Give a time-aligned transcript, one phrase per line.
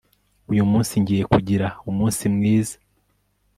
[0.51, 2.75] Uyu munsi ngiye kugira umunsi mwiza